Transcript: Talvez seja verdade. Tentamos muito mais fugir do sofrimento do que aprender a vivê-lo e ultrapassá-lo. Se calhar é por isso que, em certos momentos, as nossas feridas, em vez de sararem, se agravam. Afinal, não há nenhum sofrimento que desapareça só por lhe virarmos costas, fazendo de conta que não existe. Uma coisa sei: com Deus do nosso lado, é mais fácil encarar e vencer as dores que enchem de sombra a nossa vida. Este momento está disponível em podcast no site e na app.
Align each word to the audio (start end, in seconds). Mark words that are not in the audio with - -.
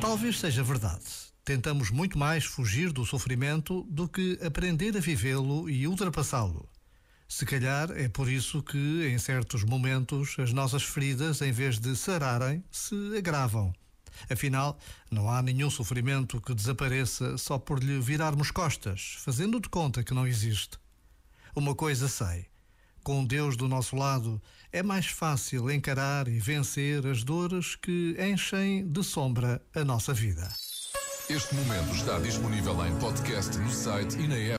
Talvez 0.00 0.40
seja 0.40 0.62
verdade. 0.62 1.04
Tentamos 1.44 1.90
muito 1.90 2.18
mais 2.18 2.44
fugir 2.44 2.90
do 2.90 3.04
sofrimento 3.04 3.86
do 3.90 4.08
que 4.08 4.38
aprender 4.42 4.96
a 4.96 5.00
vivê-lo 5.00 5.68
e 5.68 5.86
ultrapassá-lo. 5.86 6.66
Se 7.28 7.44
calhar 7.44 7.90
é 7.92 8.08
por 8.08 8.28
isso 8.28 8.62
que, 8.62 9.06
em 9.06 9.18
certos 9.18 9.62
momentos, 9.62 10.36
as 10.38 10.52
nossas 10.52 10.82
feridas, 10.82 11.42
em 11.42 11.52
vez 11.52 11.78
de 11.78 11.94
sararem, 11.94 12.64
se 12.70 12.94
agravam. 13.16 13.72
Afinal, 14.28 14.78
não 15.10 15.30
há 15.30 15.42
nenhum 15.42 15.70
sofrimento 15.70 16.40
que 16.40 16.54
desapareça 16.54 17.36
só 17.36 17.58
por 17.58 17.82
lhe 17.82 18.00
virarmos 18.00 18.50
costas, 18.50 19.16
fazendo 19.18 19.60
de 19.60 19.68
conta 19.68 20.02
que 20.02 20.14
não 20.14 20.26
existe. 20.26 20.78
Uma 21.54 21.74
coisa 21.74 22.08
sei: 22.08 22.46
com 23.10 23.24
Deus 23.24 23.56
do 23.56 23.66
nosso 23.66 23.96
lado, 23.96 24.40
é 24.72 24.84
mais 24.84 25.06
fácil 25.06 25.68
encarar 25.68 26.28
e 26.28 26.38
vencer 26.38 27.04
as 27.08 27.24
dores 27.24 27.74
que 27.74 28.16
enchem 28.20 28.86
de 28.86 29.02
sombra 29.02 29.60
a 29.74 29.84
nossa 29.84 30.14
vida. 30.14 30.48
Este 31.28 31.52
momento 31.56 31.92
está 31.92 32.20
disponível 32.20 32.86
em 32.86 32.96
podcast 33.00 33.58
no 33.58 33.68
site 33.68 34.16
e 34.16 34.28
na 34.28 34.36
app. 34.36 34.48